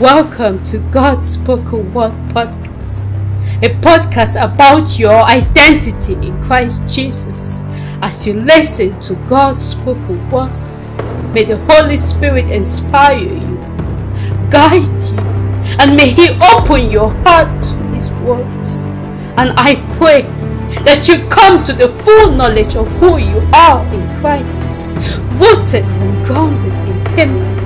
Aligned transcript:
Welcome 0.00 0.64
to 0.64 0.78
God's 0.90 1.34
Spoken 1.34 1.94
Word 1.94 2.10
Podcast, 2.30 3.14
a 3.62 3.68
podcast 3.80 4.34
about 4.34 4.98
your 4.98 5.22
identity 5.22 6.14
in 6.14 6.42
Christ 6.42 6.82
Jesus. 6.92 7.62
As 8.02 8.26
you 8.26 8.34
listen 8.34 9.00
to 9.02 9.14
God's 9.28 9.64
spoken 9.64 10.28
word, 10.32 10.50
may 11.32 11.44
the 11.44 11.58
Holy 11.68 11.96
Spirit 11.96 12.50
inspire 12.50 13.20
you, 13.20 13.56
guide 14.50 14.88
you, 14.88 15.16
and 15.78 15.94
may 15.94 16.10
He 16.10 16.28
open 16.42 16.90
your 16.90 17.10
heart 17.22 17.62
to 17.62 17.74
His 17.94 18.10
words. 18.14 18.86
And 19.36 19.52
I 19.56 19.76
pray 19.96 20.22
that 20.82 21.06
you 21.06 21.24
come 21.28 21.62
to 21.62 21.72
the 21.72 21.86
full 21.86 22.32
knowledge 22.32 22.74
of 22.74 22.88
who 22.96 23.18
you 23.18 23.38
are 23.54 23.84
in 23.94 24.20
Christ, 24.20 24.96
rooted 25.38 25.84
and 25.84 26.26
grounded 26.26 26.72
in 26.88 27.06
Him, 27.16 27.63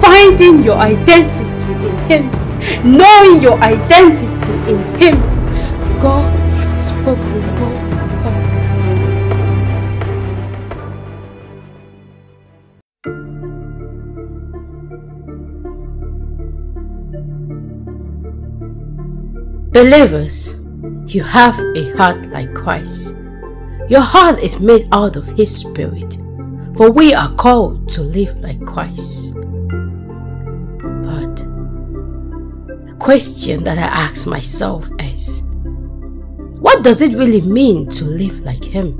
finding 0.00 0.62
your 0.62 0.76
identity 0.76 1.72
in 1.72 1.98
Him, 2.08 2.30
knowing 2.84 3.42
your 3.42 3.58
identity 3.60 4.52
in 4.70 4.78
Him. 5.00 5.18
God 6.00 6.42
spoken 6.78 7.32
word 7.60 7.78
podcast. 8.22 9.12
Believers, 19.72 20.54
you 21.06 21.22
have 21.22 21.58
a 21.76 21.96
heart 21.96 22.26
like 22.30 22.52
Christ. 22.54 23.16
Your 23.88 24.00
heart 24.00 24.38
is 24.38 24.60
made 24.60 24.88
out 24.92 25.16
of 25.16 25.26
His 25.28 25.54
Spirit, 25.54 26.18
for 26.76 26.90
we 26.90 27.14
are 27.14 27.32
called 27.34 27.88
to 27.90 28.02
live 28.02 28.36
like 28.40 28.64
Christ. 28.64 29.34
Question 33.02 33.64
that 33.64 33.78
I 33.78 33.82
ask 33.82 34.28
myself 34.28 34.88
is 35.00 35.42
what 36.60 36.84
does 36.84 37.02
it 37.02 37.18
really 37.18 37.40
mean 37.40 37.88
to 37.88 38.04
live 38.04 38.38
like 38.40 38.62
Him? 38.62 38.92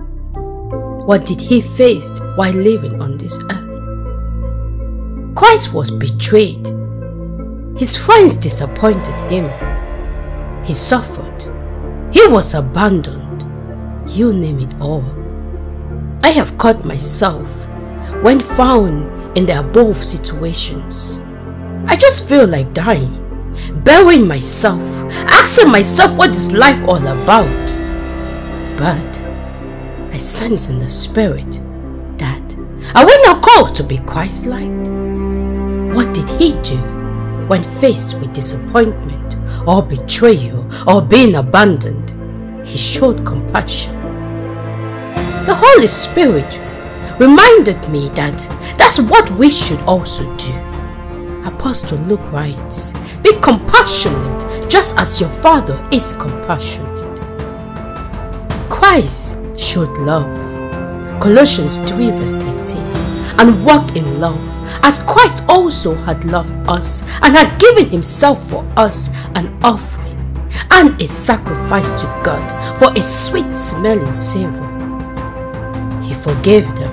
What 1.07 1.25
did 1.25 1.41
He 1.41 1.61
face 1.61 2.11
while 2.35 2.53
living 2.53 3.01
on 3.01 3.17
this 3.17 3.39
earth? 3.45 3.63
Christ 5.37 5.73
was 5.73 5.93
betrayed. 5.93 6.67
His 7.79 7.97
friends 7.97 8.37
disappointed 8.37 9.15
him. 9.31 9.49
He 10.65 10.75
suffered. 10.75 11.43
He 12.13 12.27
was 12.27 12.55
abandoned. 12.55 13.45
You 14.11 14.35
name 14.35 14.59
it 14.59 14.75
all. 14.81 15.05
I 16.25 16.31
have 16.31 16.59
caught 16.59 16.85
myself 16.85 17.49
when 18.23 18.41
found 18.41 19.39
in 19.39 19.47
the 19.47 19.61
above 19.61 20.05
situations. 20.05 21.23
I 21.87 21.97
just 21.97 22.29
feel 22.29 22.49
like 22.49 22.75
dying, 22.75 23.22
burying 23.85 24.27
myself, 24.27 24.81
asking 25.13 25.71
myself 25.71 26.17
what 26.17 26.31
is 26.31 26.53
life 26.53 26.81
all 26.89 27.07
about. 27.07 27.69
But 28.77 29.23
I 30.13 30.19
sense 30.19 30.69
in 30.69 30.79
the 30.79 30.91
spirit 30.91 31.61
that 32.19 32.57
I 32.95 33.05
we 33.05 33.23
not 33.23 33.43
called 33.43 33.75
to 33.77 33.83
be 33.83 33.99
Christ-like? 33.99 34.71
What 35.95 36.15
did 36.15 36.29
he 36.41 36.55
do 36.63 36.77
when 37.47 37.63
faced 37.63 38.19
with 38.19 38.33
disappointment 38.33 39.37
or 39.67 39.83
betrayal 39.83 40.67
or 40.89 41.03
being 41.03 41.35
abandoned? 41.35 42.11
He 42.67 42.77
showed 42.79 43.27
compassion. 43.27 43.95
The 45.45 45.55
Holy 45.55 45.87
Spirit 45.87 46.51
reminded 47.19 47.89
me 47.89 48.09
that 48.11 48.39
that's 48.79 49.01
what 49.01 49.31
we 49.33 49.51
should 49.51 49.81
also 49.81 50.25
do. 50.37 50.62
Apostle 51.45 51.99
Luke 51.99 52.33
right. 52.33 52.93
Be 53.23 53.33
compassionate 53.41 54.71
just 54.71 54.97
as 54.97 55.21
your 55.21 55.31
Father 55.31 55.87
is 55.93 56.13
compassionate. 56.13 57.21
Christ 58.71 59.39
showed 59.57 59.97
love. 59.99 60.31
Colossians 61.21 61.79
3 61.79 62.11
verse 62.11 62.33
13. 62.33 62.79
And 63.39 63.65
walk 63.65 63.97
in 63.97 64.21
love, 64.21 64.49
as 64.85 65.03
Christ 65.05 65.45
also 65.49 65.95
had 65.95 66.25
loved 66.25 66.53
us 66.69 67.03
and 67.23 67.37
had 67.37 67.59
given 67.61 67.89
himself 67.89 68.49
for 68.49 68.65
us 68.77 69.11
an 69.35 69.57
offering 69.63 70.19
and 70.71 71.01
a 71.01 71.07
sacrifice 71.07 71.87
to 72.01 72.07
God 72.25 72.79
for 72.79 72.93
a 72.93 73.03
sweet 73.03 73.57
smelling 73.57 74.13
savor. 74.13 74.69
He 76.03 76.15
forgave 76.15 76.67
them. 76.77 76.93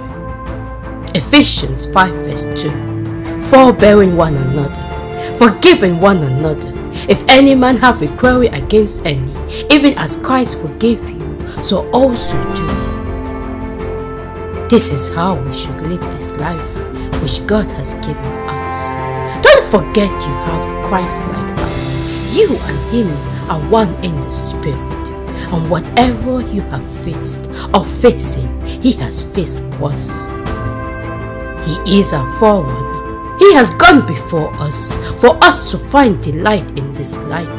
Ephesians 1.16 1.86
5 1.92 2.14
verse 2.16 2.62
2. 2.62 2.89
Forbearing 3.50 4.16
one 4.16 4.36
another, 4.36 5.36
forgiving 5.36 6.00
one 6.00 6.18
another. 6.18 6.72
If 7.10 7.24
any 7.28 7.56
man 7.56 7.78
have 7.78 8.00
a 8.04 8.08
query 8.16 8.46
against 8.48 9.04
any, 9.08 9.34
even 9.72 9.98
as 9.98 10.18
Christ 10.18 10.60
forgave 10.60 11.10
you, 11.10 11.64
so 11.64 11.90
also 11.90 12.38
do. 12.54 12.68
This 14.70 14.92
is 14.92 15.10
how 15.16 15.34
we 15.34 15.52
should 15.52 15.82
live 15.82 16.02
this 16.14 16.30
life 16.38 16.76
which 17.24 17.44
God 17.48 17.72
has 17.72 17.96
given 17.96 18.24
us. 18.48 18.94
Don't 19.44 19.66
forget 19.72 20.12
you 20.12 20.36
have 20.46 20.86
Christ 20.86 21.22
like 21.22 21.58
love. 21.58 22.36
You 22.36 22.56
and 22.56 22.94
Him 22.94 23.12
are 23.50 23.62
one 23.72 23.96
in 24.04 24.20
the 24.20 24.32
Spirit. 24.32 25.10
And 25.52 25.72
whatever 25.72 26.42
you 26.42 26.62
have 26.70 26.88
faced 27.04 27.50
or 27.74 27.84
facing, 27.84 28.62
He 28.68 28.92
has 28.94 29.24
faced 29.24 29.60
worse. 29.80 30.28
He 31.66 32.00
is 32.00 32.14
our 32.14 32.30
forerunner. 32.38 32.89
He 33.40 33.54
has 33.54 33.72
gone 33.72 34.06
before 34.06 34.54
us 34.56 34.94
for 35.20 35.42
us 35.44 35.72
to 35.72 35.78
find 35.78 36.22
delight 36.22 36.78
in 36.78 36.94
this 36.94 37.18
life. 37.24 37.50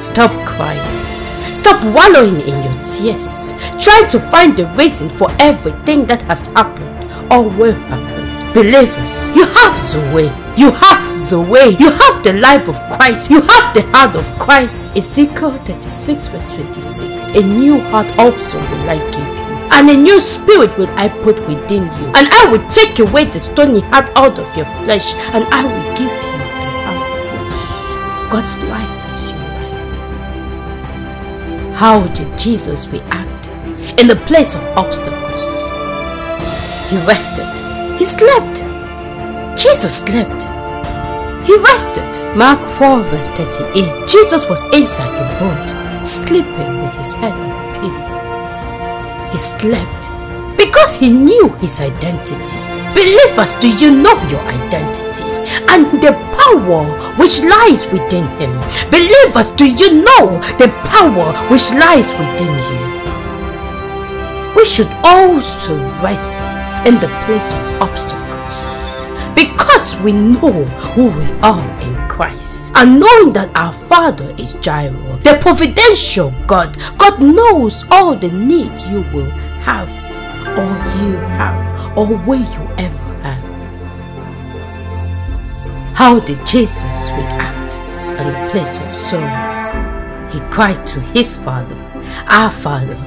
Stop 0.00 0.32
crying. 0.46 1.54
Stop 1.54 1.82
wallowing 1.94 2.40
in 2.40 2.62
your 2.62 2.82
tears, 2.84 3.52
trying 3.78 4.08
to 4.08 4.18
find 4.18 4.56
the 4.56 4.66
reason 4.76 5.08
for 5.08 5.28
everything 5.38 6.06
that 6.06 6.22
has 6.22 6.46
happened 6.48 6.88
or 7.32 7.48
will 7.48 7.74
happen. 7.74 8.52
Believers, 8.54 9.30
you 9.36 9.44
have 9.44 9.76
the 9.92 10.00
way. 10.14 10.24
You 10.56 10.72
have 10.72 11.30
the 11.30 11.40
way. 11.40 11.76
You 11.78 11.90
have 11.90 12.24
the 12.24 12.32
life 12.32 12.66
of 12.68 12.76
Christ. 12.96 13.30
You 13.30 13.42
have 13.42 13.74
the 13.74 13.82
heart 13.92 14.16
of 14.16 14.24
Christ. 14.38 14.96
Ezekiel 14.96 15.62
36 15.64 16.28
verse 16.28 16.54
26. 16.54 17.30
A 17.32 17.42
new 17.42 17.78
heart 17.78 18.06
also 18.18 18.58
will 18.58 18.90
I 18.90 18.98
give. 19.10 19.37
And 19.70 19.90
a 19.90 19.96
new 19.96 20.20
spirit 20.20 20.76
will 20.78 20.88
I 20.90 21.08
put 21.08 21.38
within 21.46 21.82
you. 21.84 22.06
And 22.16 22.28
I 22.32 22.46
will 22.50 22.66
take 22.68 22.98
away 22.98 23.24
the 23.26 23.38
stony 23.40 23.80
heart 23.80 24.10
out 24.16 24.38
of 24.38 24.56
your 24.56 24.66
flesh. 24.84 25.14
And 25.34 25.44
I 25.44 25.62
will 25.64 25.94
give 25.96 26.00
you 26.08 26.08
an 26.08 26.40
heart 26.84 27.10
of 27.10 27.18
flesh. 27.28 27.62
God's 28.32 28.58
life 28.70 29.14
is 29.14 29.22
your 29.30 29.46
life. 29.56 29.76
How 31.76 32.06
did 32.08 32.38
Jesus 32.38 32.88
react 32.88 33.50
in 34.00 34.06
the 34.08 34.16
place 34.26 34.54
of 34.54 34.62
obstacles? 34.76 35.42
He 36.90 36.96
rested. 37.06 37.46
He 37.98 38.04
slept. 38.04 38.62
Jesus 39.58 39.98
slept. 40.00 40.42
He 41.46 41.54
rested. 41.56 42.04
Mark 42.36 42.60
4 42.78 43.02
verse 43.04 43.28
38. 43.30 44.06
Jesus 44.08 44.44
was 44.48 44.64
inside 44.74 45.12
the 45.18 45.24
boat, 45.40 45.68
sleeping 46.06 46.82
with 46.82 46.94
his 46.96 47.12
head 47.14 47.32
on 47.32 47.48
the 47.48 47.54
pillow. 47.80 48.17
He 49.30 49.38
slept 49.38 50.08
because 50.56 50.96
he 50.96 51.10
knew 51.10 51.48
his 51.60 51.80
identity. 51.80 52.58
Believers, 52.94 53.54
do 53.60 53.68
you 53.68 53.90
know 53.90 54.16
your 54.28 54.40
identity 54.40 55.24
and 55.68 55.86
the 56.02 56.12
power 56.34 56.84
which 57.16 57.42
lies 57.44 57.86
within 57.92 58.26
him? 58.40 58.52
Believers, 58.90 59.52
do 59.52 59.66
you 59.66 60.02
know 60.02 60.40
the 60.58 60.68
power 60.84 61.32
which 61.50 61.70
lies 61.72 62.12
within 62.12 62.52
you? 62.70 62.78
We 64.56 64.64
should 64.64 64.90
also 65.04 65.76
rest 66.02 66.48
in 66.86 66.94
the 66.96 67.08
place 67.24 67.52
of 67.52 67.82
obstacles 67.82 68.56
because 69.34 69.96
we 70.02 70.12
know 70.12 70.64
who 70.94 71.04
we 71.10 71.26
are 71.40 71.80
in 71.82 72.07
Christ 72.18 72.72
and 72.74 72.98
knowing 72.98 73.32
that 73.32 73.56
our 73.56 73.72
Father 73.72 74.34
is 74.38 74.54
Jireh, 74.54 75.20
the 75.22 75.38
providential 75.40 76.34
God. 76.48 76.76
God 76.98 77.22
knows 77.22 77.84
all 77.92 78.16
the 78.16 78.32
need 78.32 78.76
you 78.90 79.02
will 79.14 79.30
have, 79.62 79.88
or 80.58 80.66
you 80.98 81.14
have, 81.38 81.96
or 81.96 82.16
will 82.26 82.40
you 82.40 82.64
ever 82.76 83.04
have. 83.22 83.44
How 85.94 86.18
did 86.18 86.44
Jesus 86.44 86.82
react 87.12 87.76
in 88.20 88.26
the 88.26 88.48
place 88.50 88.80
of 88.80 88.96
sorrow? 88.96 90.28
He 90.32 90.40
cried 90.50 90.84
to 90.88 91.00
his 91.14 91.36
Father, 91.36 91.76
Our 92.26 92.50
Father, 92.50 92.98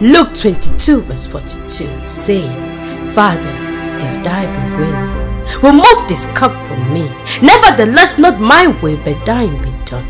Luke 0.00 0.32
22 0.32 1.00
verse 1.00 1.26
42, 1.26 2.06
saying, 2.06 3.12
Father, 3.14 3.50
if 3.98 4.22
thou 4.22 4.46
be 4.46 4.76
willing, 4.76 5.29
remove 5.62 6.08
this 6.08 6.26
cup 6.32 6.52
from 6.64 6.92
me. 6.92 7.08
Nevertheless, 7.42 8.18
not 8.18 8.40
my 8.40 8.66
will, 8.66 8.96
but 9.04 9.24
thine 9.24 9.60
be 9.62 9.72
done. 9.84 10.06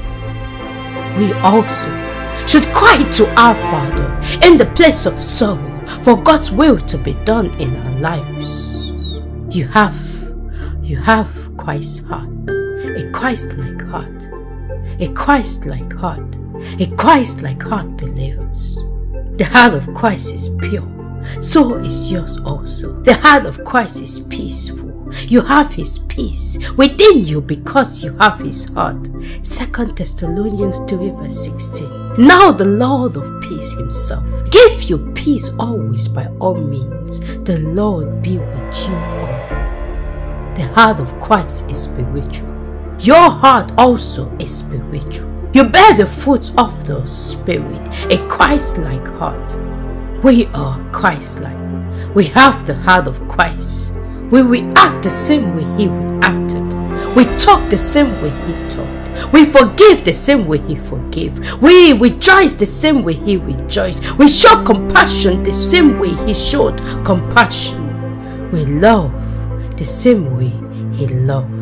We 1.19 1.33
also 1.41 1.89
should 2.47 2.67
cry 2.73 3.03
to 3.13 3.29
our 3.39 3.55
Father 3.55 4.21
in 4.47 4.57
the 4.59 4.71
place 4.75 5.07
of 5.07 5.21
sorrow 5.21 5.69
for 6.03 6.17
God's 6.23 6.51
will 6.51 6.79
to 6.79 6.99
be 6.99 7.15
done 7.25 7.51
in 7.61 7.77
our 7.77 8.01
lives. 8.01 8.93
You 9.55 9.67
have, 9.69 9.99
you 10.83 10.97
have 10.97 11.31
Christ's 11.57 12.07
heart. 12.07 12.31
a 12.97 13.11
Christ-like 13.13 13.83
heart, 13.83 14.29
a 15.01 15.09
Christ-like 15.15 15.93
heart, 15.93 16.37
a 16.79 16.87
Christ-like 16.97 17.63
heart, 17.63 17.97
believers. 17.97 18.85
The 19.37 19.45
heart 19.45 19.75
of 19.75 19.93
Christ 19.95 20.35
is 20.35 20.49
pure, 20.61 20.87
so 21.41 21.77
is 21.77 22.11
yours 22.11 22.39
also. 22.39 23.01
The 23.03 23.15
heart 23.15 23.47
of 23.47 23.65
Christ 23.65 24.03
is 24.03 24.21
peaceful. 24.21 24.90
You 25.27 25.43
have 25.43 25.75
his 25.75 25.99
peace 25.99 26.59
within 26.77 27.25
you 27.25 27.41
because 27.41 28.03
you 28.05 28.17
have 28.19 28.41
his 28.41 28.67
heart. 28.67 29.05
2 29.05 29.93
Thessalonians 29.93 30.85
2 30.87 31.17
verse 31.17 31.45
16. 31.45 32.01
Now 32.19 32.53
the 32.53 32.65
Lord 32.65 33.17
of 33.17 33.41
peace 33.41 33.73
himself 33.73 34.25
give 34.51 34.83
you 34.85 35.13
peace 35.15 35.51
always 35.59 36.09
by 36.09 36.27
all 36.41 36.57
means. 36.57 37.21
The 37.45 37.59
Lord 37.59 38.23
be 38.23 38.39
with 38.39 38.89
you 38.89 38.95
all. 38.95 39.61
The 40.55 40.71
heart 40.75 41.01
of 41.01 41.19
Christ 41.21 41.71
is 41.71 41.85
spiritual. 41.85 42.49
Your 42.99 43.31
heart 43.31 43.73
also 43.79 44.31
is 44.39 44.59
spiritual. 44.59 45.31
You 45.55 45.69
bear 45.69 45.95
the 45.95 46.07
fruit 46.07 46.53
of 46.59 46.87
the 46.87 47.07
Spirit, 47.07 47.89
a 48.13 48.19
Christ-like 48.29 49.07
heart. 49.07 49.57
We 50.23 50.47
are 50.47 50.79
Christ-like. 50.93 52.15
We 52.15 52.25
have 52.27 52.67
the 52.67 52.75
heart 52.75 53.07
of 53.07 53.27
Christ. 53.27 53.95
We 54.31 54.43
react 54.43 55.05
the 55.05 55.11
same 55.11 55.57
way 55.57 55.65
He 55.77 55.89
reacted. 55.89 56.75
We 57.17 57.25
talk 57.37 57.69
the 57.71 57.79
same 57.79 58.21
way 58.23 58.31
He 58.47 58.55
talked. 58.69 59.33
We 59.33 59.45
forgive 59.45 60.05
the 60.05 60.13
same 60.13 60.47
way 60.47 60.59
He 60.59 60.77
forgave. 60.77 61.61
We 61.61 61.93
rejoice 61.95 62.55
the 62.55 62.67
same 62.67 63.03
way 63.03 63.15
He 63.15 63.37
rejoiced. 63.37 64.19
We 64.19 64.29
show 64.29 64.63
compassion 64.65 65.43
the 65.43 65.53
same 65.53 65.99
way 65.99 66.15
He 66.27 66.35
showed 66.35 66.79
compassion. 67.05 68.51
We 68.53 68.65
love 68.67 69.13
the 69.77 69.85
same 69.85 70.37
way 70.37 70.53
He 70.97 71.07
loved 71.07 71.61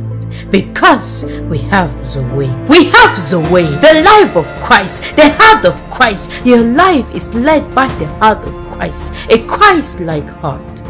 because 0.50 1.24
we 1.48 1.58
have 1.58 1.90
the 2.12 2.22
way. 2.34 2.50
We 2.68 2.84
have 2.86 3.30
the 3.30 3.40
way, 3.50 3.64
the 3.64 4.02
life 4.04 4.36
of 4.36 4.46
Christ, 4.62 5.02
the 5.16 5.30
heart 5.30 5.64
of 5.64 5.82
Christ. 5.90 6.30
Your 6.44 6.64
life 6.64 7.14
is 7.14 7.32
led 7.34 7.74
by 7.74 7.88
the 7.98 8.06
heart 8.18 8.44
of 8.44 8.54
Christ, 8.72 9.14
a 9.30 9.44
Christ 9.46 10.00
like 10.00 10.28
heart. 10.28 10.82